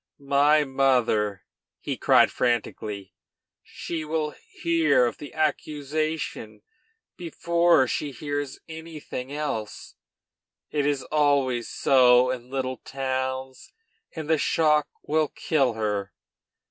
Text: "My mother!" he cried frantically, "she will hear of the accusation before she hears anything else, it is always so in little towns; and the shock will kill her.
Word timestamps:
"My 0.33 0.63
mother!" 0.63 1.43
he 1.79 1.95
cried 1.95 2.31
frantically, 2.31 3.13
"she 3.61 4.03
will 4.03 4.31
hear 4.31 5.05
of 5.05 5.19
the 5.19 5.31
accusation 5.31 6.63
before 7.17 7.87
she 7.87 8.09
hears 8.09 8.57
anything 8.67 9.31
else, 9.31 9.93
it 10.71 10.87
is 10.87 11.03
always 11.03 11.69
so 11.69 12.31
in 12.31 12.49
little 12.49 12.77
towns; 12.77 13.73
and 14.15 14.27
the 14.27 14.39
shock 14.39 14.87
will 15.03 15.27
kill 15.27 15.73
her. 15.73 16.11